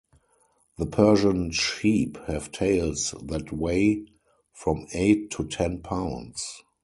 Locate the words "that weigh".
3.21-4.05